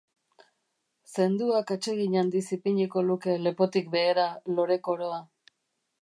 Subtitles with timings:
[1.17, 5.25] Zenduak atsegin handiz ipiniko luke lepotik behera lore-koroa.